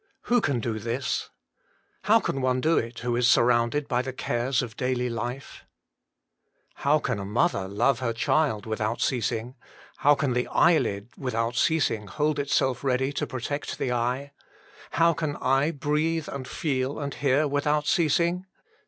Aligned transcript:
Who 0.23 0.41
can 0.41 0.59
do 0.59 0.79
this? 0.79 1.29
How 2.05 2.19
can 2.19 2.41
one 2.41 2.59
do 2.59 2.75
it 2.75 2.97
who 3.01 3.15
is 3.15 3.27
surrounded 3.29 3.87
by 3.87 4.01
the 4.01 4.11
cares 4.11 4.63
of 4.63 4.75
daily 4.75 5.11
life? 5.11 5.63
How 6.77 6.97
can 6.97 7.19
a 7.19 7.23
mother 7.23 7.67
love 7.67 7.99
her 7.99 8.11
child 8.11 8.65
without 8.65 8.99
ceasing? 8.99 9.53
How 9.97 10.15
can 10.15 10.33
the 10.33 10.47
eyelid 10.47 11.09
without 11.17 11.55
ceasing 11.55 12.07
hold 12.07 12.39
itself 12.39 12.83
ready 12.83 13.13
to 13.13 13.27
protect 13.27 13.77
the 13.77 13.91
eye? 13.91 14.31
How 14.89 15.13
can 15.13 15.35
I 15.35 15.69
breathe 15.69 16.27
and 16.31 16.47
feel 16.47 16.97
and 16.97 17.13
hear 17.13 17.47
without 17.47 17.85
ceasing 17.85 18.47